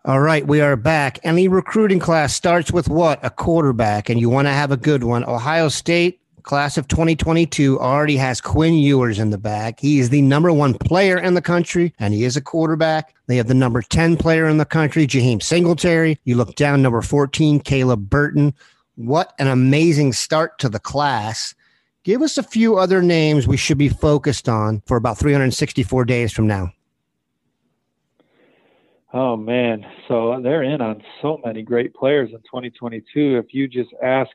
All 0.06 0.20
right, 0.20 0.46
we 0.46 0.62
are 0.62 0.76
back. 0.76 1.18
Any 1.24 1.48
recruiting 1.48 1.98
class 1.98 2.36
starts 2.36 2.72
with 2.72 2.88
what? 2.88 3.26
A 3.26 3.32
quarterback, 3.32 4.08
and 4.08 4.20
you 4.20 4.30
want 4.30 4.48
to 4.48 4.52
have 4.52 4.72
a 4.72 4.78
good 4.78 5.04
one. 5.04 5.24
Ohio 5.26 5.68
State 5.68 6.22
class 6.46 6.78
of 6.78 6.88
2022 6.88 7.80
already 7.80 8.16
has 8.18 8.40
Quinn 8.40 8.76
Ewers 8.76 9.18
in 9.18 9.32
the 9.32 9.38
back. 9.38 9.80
He 9.80 10.00
is 10.00 10.12
the 10.12 10.22
number 10.22 10.54
one 10.54 10.76
player 10.76 11.18
in 11.18 11.34
the 11.34 11.42
country, 11.42 11.94
and 12.00 12.14
he 12.14 12.24
is 12.24 12.38
a 12.38 12.42
quarterback. 12.42 13.16
They 13.26 13.38
have 13.38 13.48
the 13.48 13.56
number 13.56 13.82
10 13.82 14.16
player 14.16 14.48
in 14.48 14.58
the 14.58 14.66
country, 14.66 15.08
Jaheim 15.08 15.42
Singletary. 15.42 16.20
You 16.24 16.36
look 16.36 16.56
down, 16.56 16.84
number 16.84 17.02
14, 17.02 17.60
Caleb 17.62 18.10
Burton. 18.10 18.54
What 18.96 19.34
an 19.40 19.48
amazing 19.48 20.14
start 20.14 20.60
to 20.60 20.70
the 20.70 20.80
class. 20.80 21.56
Give 22.04 22.22
us 22.22 22.38
a 22.38 22.44
few 22.44 22.78
other 22.78 23.02
names 23.02 23.48
we 23.48 23.58
should 23.58 23.80
be 23.80 23.90
focused 23.90 24.48
on 24.48 24.84
for 24.86 24.96
about 24.96 25.18
364 25.18 26.06
days 26.06 26.32
from 26.32 26.46
now. 26.46 26.72
Oh 29.12 29.36
man, 29.36 29.86
so 30.08 30.40
they're 30.44 30.64
in 30.64 30.82
on 30.82 31.02
so 31.22 31.40
many 31.44 31.64
great 31.64 31.96
players 31.96 32.30
in 32.32 32.38
2022. 32.40 33.38
If 33.38 33.54
you 33.54 33.68
just 33.68 33.90
ask 34.04 34.30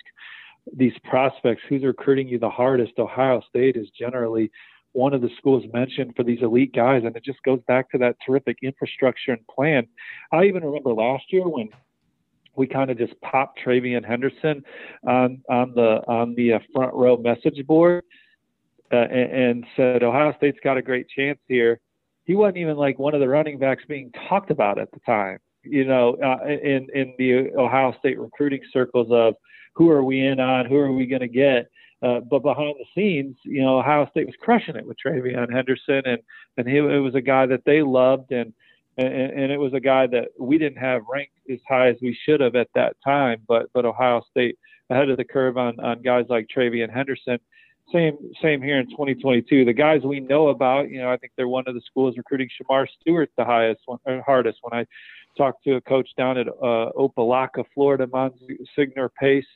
these 0.77 0.93
prospects 1.05 1.63
who's 1.69 1.83
recruiting 1.83 2.29
you 2.29 2.39
the 2.39 2.51
hardest, 2.51 2.93
Ohio 2.99 3.43
State 3.49 3.77
is 3.77 3.89
generally 3.99 4.51
one 4.93 5.15
of 5.15 5.21
the 5.21 5.31
schools 5.39 5.65
mentioned 5.73 6.15
for 6.17 6.25
these 6.25 6.43
elite 6.43 6.75
guys, 6.75 7.03
and 7.05 7.15
it 7.15 7.25
just 7.25 7.43
goes 7.45 7.61
back 7.69 7.91
to 7.91 7.99
that 7.99 8.17
terrific 8.27 8.59
infrastructure 8.63 9.33
and 9.33 9.47
plan. 9.47 9.87
I 10.33 10.45
even 10.45 10.65
remember 10.65 10.93
last 10.93 11.25
year 11.31 11.49
when 11.49 11.69
we 12.57 12.67
kind 12.67 12.91
of 12.91 12.99
just 12.99 13.19
popped 13.21 13.61
TreVeyon 13.65 14.05
Henderson 14.05 14.65
on 15.07 15.43
on 15.49 15.73
the 15.75 16.03
on 16.09 16.35
the 16.35 16.55
uh, 16.55 16.59
front 16.75 16.93
row 16.95 17.17
message 17.17 17.65
board 17.67 18.05
uh, 18.93 18.97
and, 18.97 19.33
and 19.33 19.67
said 19.77 20.03
Ohio 20.03 20.35
State's 20.37 20.59
got 20.65 20.77
a 20.77 20.83
great 20.83 21.07
chance 21.09 21.39
here 21.47 21.81
he 22.31 22.37
wasn't 22.37 22.59
even 22.59 22.77
like 22.77 22.97
one 22.97 23.13
of 23.13 23.19
the 23.19 23.29
running 23.29 23.59
backs 23.59 23.83
being 23.89 24.13
talked 24.29 24.53
about 24.53 24.79
at 24.79 24.89
the 24.93 25.01
time. 25.01 25.39
You 25.65 25.85
know, 25.85 26.17
uh, 26.25 26.47
in 26.47 26.87
in 26.95 27.13
the 27.19 27.51
Ohio 27.59 27.93
State 27.99 28.21
recruiting 28.21 28.61
circles 28.73 29.09
of 29.11 29.35
who 29.75 29.91
are 29.91 30.03
we 30.03 30.27
in 30.27 30.41
on, 30.41 30.67
who 30.67 30.77
are 30.77 30.93
we 30.93 31.07
going 31.07 31.21
to 31.21 31.29
get. 31.29 31.71
Uh, 32.03 32.21
but 32.21 32.43
behind 32.43 32.75
the 32.79 32.87
scenes, 32.95 33.37
you 33.43 33.61
know, 33.63 33.79
Ohio 33.79 34.09
State 34.11 34.27
was 34.27 34.37
crushing 34.41 34.77
it 34.77 34.87
with 34.87 34.97
TreVeyon 35.05 35.53
Henderson, 35.53 36.03
and 36.07 36.19
and 36.57 36.67
he 36.67 36.79
it 36.79 37.03
was 37.03 37.15
a 37.15 37.21
guy 37.21 37.45
that 37.47 37.65
they 37.67 37.83
loved, 37.83 38.33
and, 38.33 38.55
and 38.97 39.09
and 39.09 39.53
it 39.53 39.59
was 39.59 39.75
a 39.75 39.81
guy 39.81 40.07
that 40.07 40.29
we 40.39 40.57
didn't 40.57 40.79
have 40.79 41.03
ranked 41.13 41.35
as 41.51 41.59
high 41.69 41.89
as 41.89 41.97
we 42.01 42.17
should 42.25 42.41
have 42.41 42.57
at 42.57 42.69
that 42.75 42.97
time. 43.05 43.43
But 43.47 43.67
but 43.75 43.85
Ohio 43.85 44.23
State 44.31 44.59
ahead 44.89 45.11
of 45.11 45.19
the 45.19 45.25
curve 45.25 45.59
on 45.59 45.79
on 45.81 46.01
guys 46.01 46.25
like 46.31 46.49
TreVeyon 46.57 46.91
Henderson, 46.91 47.39
same 47.93 48.17
same 48.41 48.63
here 48.63 48.79
in 48.79 48.89
2022. 48.91 49.65
The 49.65 49.73
guys 49.73 50.03
we 50.03 50.21
know 50.21 50.49
about, 50.49 50.91
you 50.91 51.01
know, 51.01 51.11
I 51.11 51.17
think 51.17 51.33
they're 51.37 51.49
one 51.49 51.65
of 51.67 51.75
the 51.75 51.81
schools 51.85 52.17
recruiting 52.17 52.49
Shemar 52.49 52.87
Stewart 53.01 53.31
the 53.37 53.45
highest, 53.45 53.81
one, 53.87 53.99
hardest. 54.25 54.59
When 54.63 54.81
I 54.81 54.87
talked 55.37 55.65
to 55.65 55.77
a 55.77 55.81
coach 55.81 56.09
down 56.17 56.39
at 56.39 56.49
uh, 56.49 56.91
Opa-locka, 56.97 57.65
Florida, 57.75 58.07
Monsignor 58.07 59.11
Pace, 59.19 59.47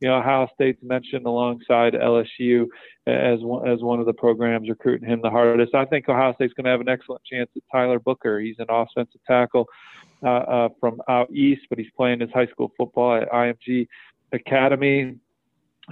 you 0.00 0.08
know, 0.08 0.16
Ohio 0.16 0.48
State's 0.54 0.82
mentioned 0.82 1.24
alongside 1.24 1.94
LSU 1.94 2.66
as 3.06 3.40
one, 3.40 3.68
as 3.68 3.80
one 3.80 4.00
of 4.00 4.06
the 4.06 4.12
programs 4.12 4.68
recruiting 4.68 5.08
him 5.08 5.20
the 5.22 5.30
hardest. 5.30 5.74
I 5.74 5.84
think 5.84 6.08
Ohio 6.08 6.34
State's 6.34 6.52
going 6.52 6.64
to 6.64 6.70
have 6.70 6.80
an 6.80 6.88
excellent 6.88 7.22
chance 7.24 7.48
at 7.56 7.62
Tyler 7.72 7.98
Booker. 7.98 8.40
He's 8.40 8.58
an 8.58 8.66
offensive 8.68 9.20
tackle 9.26 9.66
uh, 10.22 10.28
uh, 10.28 10.68
from 10.80 11.00
out 11.08 11.30
east, 11.32 11.62
but 11.70 11.78
he's 11.78 11.90
playing 11.96 12.20
his 12.20 12.30
high 12.32 12.48
school 12.48 12.72
football 12.76 13.14
at 13.14 13.30
IMG 13.30 13.86
Academy, 14.32 15.16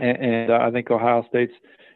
and, 0.01 0.19
and 0.19 0.51
uh, 0.51 0.59
I 0.61 0.71
think 0.71 0.91
Ohio 0.91 1.25
State's 1.29 1.55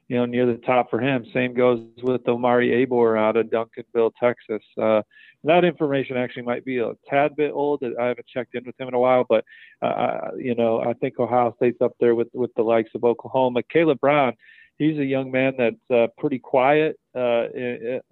you 0.09 0.17
know, 0.17 0.25
near 0.25 0.47
the 0.47 0.59
top 0.59 0.89
for 0.91 1.01
him. 1.01 1.25
Same 1.35 1.53
goes 1.53 1.85
with 2.03 2.27
Omari 2.29 2.87
Abor 2.87 3.19
out 3.19 3.37
of 3.37 3.47
Duncanville, 3.47 4.13
Texas. 4.21 4.63
Uh, 4.81 5.03
that 5.45 5.65
information 5.65 6.17
actually 6.17 6.43
might 6.43 6.65
be 6.65 6.79
a 6.79 6.93
tad 7.09 7.35
bit 7.37 7.53
old. 7.53 7.83
I 7.99 8.07
haven't 8.07 8.27
checked 8.27 8.55
in 8.55 8.65
with 8.65 8.79
him 8.81 8.89
in 8.89 8.95
a 8.95 8.99
while, 8.99 9.25
but 9.29 9.45
uh, 9.83 10.31
you 10.37 10.55
know, 10.55 10.81
I 10.81 10.93
think 10.95 11.19
Ohio 11.19 11.55
State's 11.57 11.81
up 11.81 11.93
there 12.01 12.15
with 12.15 12.29
with 12.33 12.55
the 12.55 12.63
likes 12.63 12.91
of 12.95 13.05
Oklahoma. 13.05 13.63
Caleb 13.65 14.01
Brown, 14.01 14.35
he's 14.79 14.99
a 14.99 15.05
young 15.05 15.31
man 15.31 15.55
that's 15.59 15.91
uh, 15.91 16.07
pretty 16.19 16.39
quiet. 16.39 16.99
Uh, 17.15 17.47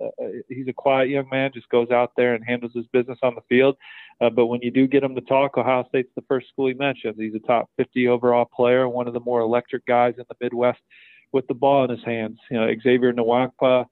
uh, 0.00 0.08
he's 0.48 0.68
a 0.68 0.72
quiet 0.72 1.10
young 1.10 1.28
man, 1.30 1.50
just 1.52 1.68
goes 1.68 1.90
out 1.90 2.12
there 2.16 2.34
and 2.34 2.44
handles 2.44 2.72
his 2.74 2.86
business 2.92 3.18
on 3.22 3.34
the 3.34 3.42
field. 3.48 3.76
Uh, 4.20 4.30
but 4.30 4.46
when 4.46 4.60
you 4.62 4.70
do 4.70 4.86
get 4.86 5.02
him 5.02 5.14
to 5.14 5.20
talk, 5.22 5.58
Ohio 5.58 5.84
State's 5.88 6.10
the 6.14 6.24
first 6.28 6.48
school 6.48 6.68
he 6.68 6.74
mentions. 6.74 7.16
He's 7.18 7.34
a 7.34 7.40
top 7.40 7.68
50 7.76 8.08
overall 8.08 8.44
player, 8.44 8.88
one 8.88 9.08
of 9.08 9.14
the 9.14 9.20
more 9.20 9.40
electric 9.40 9.84
guys 9.86 10.14
in 10.18 10.24
the 10.28 10.36
Midwest 10.40 10.80
with 11.34 11.46
the 11.48 11.54
ball 11.54 11.84
in 11.84 11.90
his 11.90 12.04
hands. 12.04 12.38
You 12.50 12.58
know, 12.58 12.72
Xavier 12.82 13.12
Nwankpa, 13.12 13.84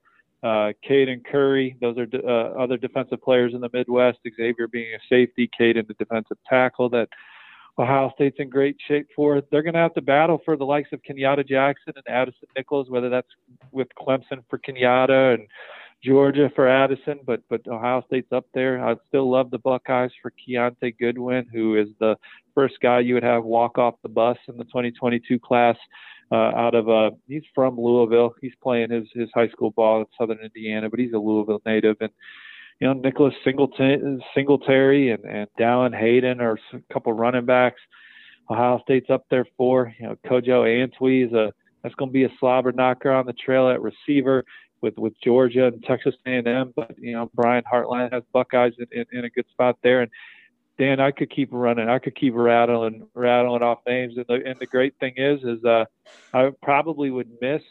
uh, 0.43 0.71
Caden 0.89 1.23
Curry, 1.29 1.75
those 1.81 1.97
are 1.97 2.07
uh, 2.13 2.59
other 2.59 2.77
defensive 2.77 3.21
players 3.21 3.53
in 3.53 3.61
the 3.61 3.69
Midwest. 3.71 4.19
Xavier 4.35 4.67
being 4.67 4.95
a 4.95 4.99
safety, 5.09 5.49
Caden 5.59 5.87
the 5.87 5.93
defensive 5.95 6.37
tackle 6.49 6.89
that 6.89 7.09
Ohio 7.77 8.11
State's 8.15 8.37
in 8.39 8.49
great 8.49 8.77
shape 8.87 9.07
for. 9.15 9.41
They're 9.51 9.61
going 9.61 9.73
to 9.73 9.79
have 9.79 9.93
to 9.95 10.01
battle 10.01 10.39
for 10.45 10.55
the 10.55 10.65
likes 10.65 10.89
of 10.93 11.01
Kenyatta 11.03 11.47
Jackson 11.47 11.93
and 11.95 12.07
Addison 12.07 12.47
Nichols, 12.55 12.89
whether 12.89 13.09
that's 13.09 13.27
with 13.71 13.89
Clemson 13.99 14.43
for 14.49 14.57
Kenyatta 14.57 15.35
and 15.35 15.47
Georgia 16.03 16.49
for 16.53 16.67
Addison, 16.67 17.19
but 17.25 17.41
but 17.49 17.65
Ohio 17.67 18.03
State's 18.07 18.31
up 18.31 18.45
there. 18.53 18.85
I 18.85 18.95
still 19.07 19.29
love 19.29 19.51
the 19.51 19.57
Buckeyes 19.57 20.11
for 20.21 20.31
Kiyaunta 20.31 20.97
Goodwin, 20.99 21.45
who 21.51 21.77
is 21.77 21.87
the 21.99 22.17
first 22.53 22.75
guy 22.81 22.99
you 22.99 23.13
would 23.13 23.23
have 23.23 23.45
walk 23.45 23.77
off 23.77 23.95
the 24.03 24.09
bus 24.09 24.37
in 24.49 24.57
the 24.57 24.65
2022 24.65 25.39
class 25.39 25.77
out 26.35 26.75
of 26.75 26.89
uh, 26.89 27.11
he's 27.27 27.43
from 27.53 27.79
Louisville. 27.79 28.35
He's 28.41 28.53
playing 28.61 28.91
his 28.91 29.07
his 29.13 29.29
high 29.33 29.49
school 29.49 29.71
ball 29.71 30.01
in 30.01 30.05
Southern 30.17 30.39
Indiana, 30.39 30.89
but 30.89 30.99
he's 30.99 31.13
a 31.13 31.17
Louisville 31.17 31.61
native. 31.65 31.97
And 32.01 32.11
you 32.79 32.87
know 32.87 32.93
Nicholas 32.93 33.33
Singleton, 33.43 34.21
Singletary 34.35 35.11
and 35.11 35.23
and 35.25 35.47
Dallan 35.59 35.97
Hayden 35.97 36.41
are 36.41 36.59
a 36.73 36.93
couple 36.93 37.13
running 37.13 37.45
backs. 37.45 37.81
Ohio 38.49 38.79
State's 38.83 39.09
up 39.09 39.25
there 39.29 39.45
for 39.57 39.93
you 39.99 40.07
know 40.07 40.15
Kojo 40.25 40.65
Antwi 40.65 41.27
is 41.27 41.33
a 41.33 41.53
that's 41.83 41.95
going 41.95 42.09
to 42.09 42.13
be 42.13 42.23
a 42.23 42.31
slobber 42.39 42.71
knocker 42.71 43.11
on 43.11 43.25
the 43.25 43.33
trail 43.33 43.69
at 43.69 43.81
receiver 43.81 44.43
with 44.81 44.97
with 44.97 45.13
Georgia 45.23 45.67
and 45.67 45.83
Texas 45.83 46.15
A&M. 46.25 46.73
But 46.75 46.95
you 46.97 47.13
know 47.13 47.29
Brian 47.33 47.63
Hartline 47.71 48.11
has 48.11 48.23
Buckeyes 48.31 48.73
in, 48.79 48.87
in, 48.91 49.05
in 49.19 49.25
a 49.25 49.29
good 49.29 49.45
spot 49.51 49.77
there, 49.83 50.01
and 50.01 50.11
Dan, 50.83 50.99
I 50.99 51.11
could 51.11 51.29
keep 51.29 51.47
running. 51.53 51.87
I 51.87 51.97
could 51.97 52.13
keep 52.13 52.33
rattling, 52.35 53.07
rattling 53.13 53.61
off 53.61 53.79
names. 53.87 54.17
And 54.17 54.25
the 54.27 54.41
and 54.45 54.59
the 54.59 54.65
great 54.65 54.93
thing 54.99 55.13
is, 55.15 55.41
is 55.41 55.63
uh, 55.63 55.85
I 56.33 56.51
probably 56.61 57.09
would 57.09 57.29
miss 57.39 57.61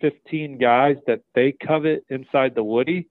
15 0.00 0.56
guys 0.56 0.96
that 1.06 1.20
they 1.34 1.52
covet 1.52 2.06
inside 2.08 2.54
the 2.54 2.64
Woody 2.64 3.06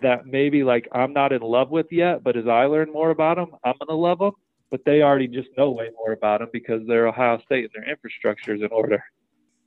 that 0.00 0.24
maybe 0.24 0.64
like 0.64 0.88
I'm 0.90 1.12
not 1.12 1.34
in 1.34 1.42
love 1.42 1.68
with 1.68 1.88
yet, 1.90 2.24
but 2.24 2.34
as 2.34 2.48
I 2.48 2.64
learn 2.64 2.92
more 2.92 3.10
about 3.10 3.36
them, 3.36 3.50
I'm 3.62 3.74
gonna 3.78 4.00
love 4.00 4.20
them. 4.20 4.32
But 4.70 4.86
they 4.86 5.02
already 5.02 5.28
just 5.28 5.50
know 5.58 5.70
way 5.70 5.90
more 5.98 6.12
about 6.12 6.40
them 6.40 6.48
because 6.50 6.80
they're 6.86 7.06
Ohio 7.06 7.38
State 7.44 7.64
and 7.64 7.72
their 7.74 7.90
infrastructure 7.90 8.54
is 8.54 8.62
in 8.62 8.68
order. 8.68 9.04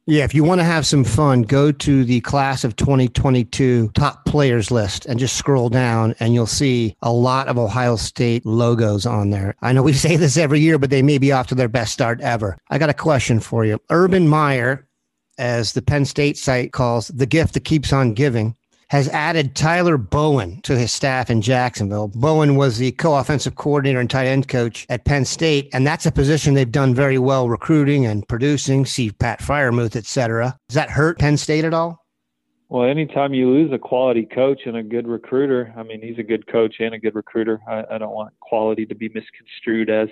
Yeah, 0.10 0.24
if 0.24 0.34
you 0.34 0.46
want 0.46 0.62
to 0.62 0.66
have 0.66 0.88
some 0.88 1.04
fun, 1.04 1.42
go 1.42 1.70
to 1.70 2.06
the 2.06 2.22
class 2.22 2.64
of 2.64 2.78
2022 2.78 3.90
top 3.94 4.24
players 4.24 4.72
list 4.72 5.06
and 5.06 5.20
just 5.20 5.36
scroll 5.36 5.68
down 5.68 6.16
and 6.22 6.34
you'll 6.34 6.48
see 6.48 6.96
a 7.02 7.12
lot 7.12 7.50
of 7.50 7.58
Ohio 7.58 7.98
State 7.98 8.46
logos 8.46 9.06
on 9.06 9.32
there. 9.32 9.54
I 9.62 9.74
know 9.74 9.84
we 9.84 9.92
say 10.08 10.16
this 10.16 10.38
every 10.38 10.62
year, 10.62 10.80
but 10.80 10.92
they 10.92 11.02
may 11.02 11.18
be 11.18 11.34
off 11.34 11.48
to 11.48 11.56
their 11.56 11.68
best 11.68 11.92
start 11.92 12.22
ever. 12.22 12.58
I 12.70 12.78
got 12.78 12.90
a 12.90 12.94
question 12.94 13.42
for 13.42 13.66
you. 13.66 13.82
Urban 13.90 14.30
Meyer, 14.30 14.88
as 15.38 15.74
the 15.74 15.82
Penn 15.82 16.06
State 16.06 16.38
site 16.38 16.72
calls 16.72 17.10
the 17.10 17.26
gift 17.26 17.54
that 17.56 17.66
keeps 17.66 17.92
on 17.92 18.14
giving, 18.14 18.56
has 18.90 19.10
added 19.10 19.56
Tyler 19.56 19.98
Bowen 19.98 20.62
to 20.62 20.78
his 20.78 20.94
staff 20.94 21.30
in 21.30 21.42
Jacksonville. 21.42 22.08
Bowen 22.10 22.56
was 22.56 22.78
the 22.78 22.94
co-offensive 22.94 23.56
coordinator 23.56 24.00
and 24.00 24.10
tight 24.10 24.28
end 24.28 24.48
coach 24.48 24.86
at 24.90 25.06
Penn 25.06 25.26
State, 25.26 25.70
and 25.74 25.86
that's 25.86 26.06
a 26.06 26.12
position 26.12 26.54
they've 26.54 26.72
done 26.72 26.96
very 26.96 27.18
well 27.18 27.50
recruiting 27.50 28.06
and 28.06 28.28
producing. 28.28 28.86
See 28.86 29.12
Pat 29.12 29.40
Freiermuth, 29.40 29.96
et 29.96 30.06
cetera. 30.06 30.58
Does 30.70 30.76
that 30.76 30.90
hurt 30.90 31.20
Penn 31.20 31.38
State 31.38 31.66
at 31.66 31.74
all? 31.74 32.06
Well, 32.70 32.90
anytime 32.90 33.34
you 33.34 33.50
lose 33.50 33.72
a 33.72 33.78
quality 33.78 34.26
coach 34.26 34.62
and 34.66 34.76
a 34.76 34.84
good 34.84 35.08
recruiter, 35.08 35.74
I 35.78 35.84
mean, 35.84 36.02
he's 36.02 36.18
a 36.18 36.24
good 36.24 36.48
coach 36.48 36.76
and 36.80 36.94
a 36.94 37.00
good 37.00 37.16
recruiter. 37.16 37.62
I, 37.68 37.84
I 37.92 37.98
don't 37.98 38.14
want 38.14 38.38
quality 38.42 38.86
to 38.88 38.96
be 38.96 39.10
misconstrued 39.10 39.90
as 39.90 40.10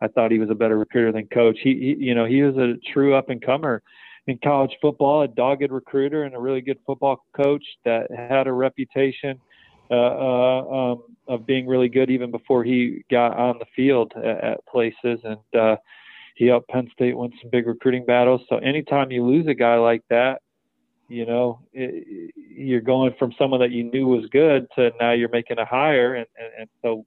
I 0.00 0.08
thought 0.08 0.32
he 0.32 0.40
was 0.40 0.50
a 0.50 0.54
better 0.54 0.76
recruiter 0.76 1.12
than 1.12 1.28
coach. 1.28 1.58
He, 1.62 1.74
he 1.74 2.06
you 2.06 2.14
know, 2.14 2.24
he 2.24 2.42
was 2.42 2.56
a 2.56 2.74
true 2.92 3.14
up 3.14 3.30
and 3.30 3.40
comer 3.40 3.82
in 4.26 4.38
college 4.42 4.76
football, 4.80 5.22
a 5.22 5.28
dogged 5.28 5.70
recruiter 5.70 6.24
and 6.24 6.34
a 6.34 6.38
really 6.38 6.60
good 6.60 6.78
football 6.86 7.24
coach 7.36 7.64
that 7.84 8.10
had 8.10 8.46
a 8.46 8.52
reputation 8.52 9.40
uh, 9.90 9.94
uh, 9.94 10.92
um, 10.92 11.02
of 11.28 11.44
being 11.44 11.66
really 11.66 11.88
good 11.88 12.10
even 12.10 12.30
before 12.30 12.64
he 12.64 13.04
got 13.10 13.36
on 13.36 13.58
the 13.58 13.66
field 13.74 14.12
at, 14.16 14.44
at 14.44 14.66
places. 14.66 15.20
And 15.24 15.60
uh, 15.60 15.76
he 16.36 16.46
helped 16.46 16.68
Penn 16.68 16.88
State 16.92 17.16
win 17.16 17.32
some 17.40 17.50
big 17.50 17.66
recruiting 17.66 18.06
battles. 18.06 18.40
So 18.48 18.56
anytime 18.56 19.10
you 19.10 19.24
lose 19.26 19.46
a 19.48 19.54
guy 19.54 19.76
like 19.76 20.02
that, 20.08 20.40
You 21.08 21.26
know, 21.26 21.60
it, 21.74 22.32
you're 22.34 22.80
going 22.80 23.12
from 23.18 23.34
someone 23.36 23.60
that 23.60 23.70
you 23.70 23.84
knew 23.84 24.06
was 24.06 24.24
good 24.30 24.66
to 24.76 24.92
now 24.98 25.12
you're 25.12 25.28
making 25.28 25.58
a 25.58 25.66
hire, 25.66 26.14
and 26.14 26.26
and, 26.40 26.50
and 26.60 26.68
so 26.80 27.04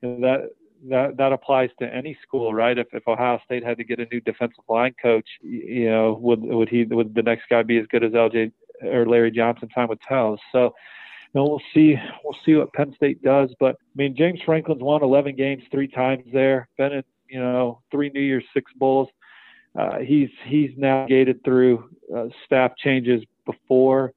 you 0.00 0.08
know, 0.08 0.20
that 0.26 0.40
that 0.88 1.16
that 1.16 1.32
applies 1.32 1.70
to 1.78 1.94
any 1.94 2.16
school, 2.22 2.52
right? 2.52 2.76
If 2.76 2.88
if 2.92 3.06
Ohio 3.06 3.40
State 3.44 3.64
had 3.64 3.78
to 3.78 3.84
get 3.84 4.00
a 4.00 4.06
new 4.06 4.20
defensive 4.20 4.64
line 4.68 4.94
coach, 5.00 5.28
you 5.42 5.90
know, 5.90 6.18
would 6.20 6.40
would 6.42 6.68
he 6.68 6.84
would 6.84 7.14
the 7.14 7.22
next 7.22 7.44
guy 7.48 7.62
be 7.62 7.78
as 7.78 7.86
good 7.86 8.04
as 8.04 8.12
LJ 8.12 8.52
or 8.82 9.06
Larry 9.06 9.30
Johnson? 9.30 9.68
Time 9.68 9.88
would 9.88 10.00
tell. 10.00 10.38
So. 10.52 10.74
You 11.34 11.40
know, 11.40 11.48
we'll 11.48 11.62
see. 11.72 11.96
We'll 12.22 12.36
see 12.44 12.56
what 12.56 12.74
Penn 12.74 12.92
State 12.94 13.22
does. 13.22 13.48
But 13.58 13.76
I 13.76 13.94
mean, 13.94 14.14
James 14.14 14.40
Franklin's 14.44 14.82
won 14.82 15.02
11 15.02 15.34
games 15.34 15.62
three 15.70 15.88
times 15.88 16.24
there. 16.30 16.68
Been 16.76 16.92
in, 16.92 17.04
you 17.26 17.40
know, 17.40 17.80
three 17.90 18.10
New 18.10 18.20
Year's 18.20 18.44
Six 18.52 18.70
bowls. 18.76 19.08
Uh, 19.74 20.00
he's 20.00 20.28
he's 20.44 20.70
navigated 20.76 21.42
through 21.42 21.88
uh, 22.14 22.26
staff 22.44 22.72
changes 22.76 23.22
before. 23.46 24.12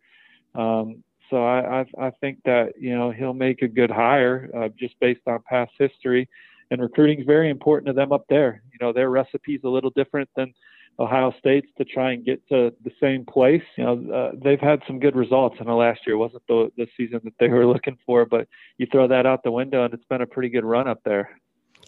Um, 0.55 1.03
so 1.29 1.43
I, 1.43 1.81
I, 1.81 2.07
I 2.07 2.11
think 2.21 2.39
that 2.45 2.73
you 2.79 2.95
know 2.95 3.11
he'll 3.11 3.33
make 3.33 3.61
a 3.61 3.67
good 3.67 3.89
hire 3.89 4.49
uh, 4.55 4.69
just 4.77 4.99
based 4.99 5.21
on 5.27 5.41
past 5.47 5.71
history, 5.77 6.29
and 6.71 6.81
recruiting 6.81 7.19
is 7.19 7.25
very 7.25 7.49
important 7.49 7.87
to 7.87 7.93
them 7.93 8.11
up 8.11 8.25
there. 8.29 8.61
You 8.71 8.85
know 8.85 8.93
their 8.93 9.09
recipe's 9.09 9.63
a 9.63 9.69
little 9.69 9.91
different 9.95 10.29
than 10.35 10.53
Ohio 10.99 11.33
State's 11.39 11.67
to 11.77 11.85
try 11.85 12.13
and 12.13 12.25
get 12.25 12.47
to 12.49 12.73
the 12.83 12.91
same 13.01 13.25
place. 13.25 13.63
You 13.77 13.83
know 13.83 14.13
uh, 14.13 14.31
they've 14.43 14.59
had 14.59 14.81
some 14.87 14.99
good 14.99 15.15
results 15.15 15.57
in 15.59 15.67
the 15.67 15.73
last 15.73 16.01
year. 16.05 16.15
It 16.15 16.19
wasn't 16.19 16.43
the 16.47 16.71
the 16.77 16.87
season 16.97 17.21
that 17.23 17.33
they 17.39 17.47
were 17.49 17.65
looking 17.65 17.97
for, 18.05 18.25
but 18.25 18.47
you 18.77 18.87
throw 18.91 19.07
that 19.07 19.25
out 19.25 19.43
the 19.43 19.51
window 19.51 19.83
and 19.83 19.93
it's 19.93 20.05
been 20.05 20.21
a 20.21 20.27
pretty 20.27 20.49
good 20.49 20.65
run 20.65 20.87
up 20.87 21.01
there. 21.03 21.39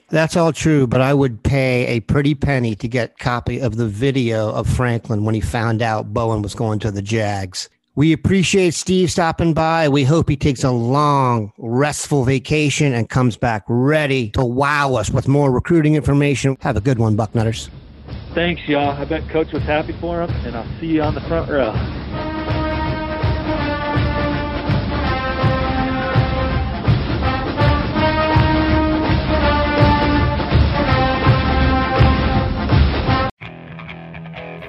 That's 0.09 0.37
all 0.37 0.53
true, 0.53 0.87
but 0.87 1.01
I 1.01 1.13
would 1.13 1.43
pay 1.43 1.85
a 1.87 1.99
pretty 1.99 2.33
penny 2.33 2.75
to 2.75 2.87
get 2.87 3.19
copy 3.19 3.59
of 3.59 3.75
the 3.75 3.87
video 3.87 4.49
of 4.49 4.65
Franklin 4.65 5.25
when 5.25 5.35
he 5.35 5.41
found 5.41 5.81
out 5.81 6.13
Bowen 6.13 6.41
was 6.41 6.55
going 6.55 6.79
to 6.79 6.91
the 6.91 7.01
Jags. 7.01 7.69
We 7.97 8.13
appreciate 8.13 8.75
Steve 8.75 9.09
stopping 9.09 9.55
by. 9.55 9.89
We 9.89 10.03
hope 10.03 10.29
he 10.29 10.37
takes 10.37 10.63
a 10.63 10.69
long, 10.69 11.51
restful 11.57 12.25
vacation 12.25 12.93
and 12.93 13.09
comes 13.09 13.37
back 13.37 13.63
ready 13.67 14.29
to 14.31 14.45
wow 14.45 14.93
us 14.93 15.09
with 15.09 15.27
more 15.27 15.51
recruiting 15.51 15.95
information. 15.95 16.57
Have 16.61 16.77
a 16.77 16.79
good 16.79 16.99
one, 16.99 17.17
Bucknutters. 17.17 17.71
Thanks, 18.35 18.61
y'all. 18.67 18.91
I 18.91 19.03
bet 19.05 19.27
Coach 19.29 19.51
was 19.51 19.63
happy 19.63 19.93
for 19.93 20.21
him, 20.21 20.29
and 20.45 20.55
I'll 20.55 20.79
see 20.79 20.85
you 20.85 21.01
on 21.01 21.15
the 21.15 21.21
front 21.21 21.49
row. 21.49 21.73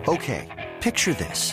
Okay, 0.09 0.49
picture 0.81 1.13
this. 1.13 1.53